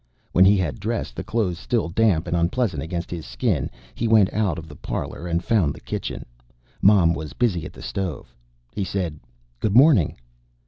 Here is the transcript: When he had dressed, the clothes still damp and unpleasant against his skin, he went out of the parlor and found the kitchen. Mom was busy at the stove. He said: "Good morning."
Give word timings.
When 0.31 0.45
he 0.45 0.57
had 0.57 0.79
dressed, 0.79 1.15
the 1.15 1.23
clothes 1.23 1.59
still 1.59 1.87
damp 1.87 2.25
and 2.25 2.35
unpleasant 2.35 2.81
against 2.81 3.11
his 3.11 3.23
skin, 3.23 3.69
he 3.93 4.07
went 4.07 4.33
out 4.33 4.57
of 4.57 4.67
the 4.67 4.75
parlor 4.75 5.27
and 5.27 5.43
found 5.43 5.75
the 5.75 5.79
kitchen. 5.79 6.25
Mom 6.81 7.13
was 7.13 7.33
busy 7.33 7.65
at 7.67 7.73
the 7.73 7.83
stove. 7.83 8.35
He 8.73 8.83
said: 8.83 9.19
"Good 9.59 9.75
morning." 9.75 10.15